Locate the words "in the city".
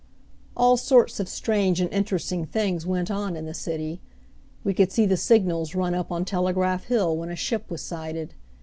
3.35-4.01